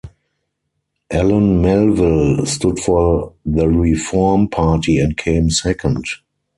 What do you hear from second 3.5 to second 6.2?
Reform Party and came second.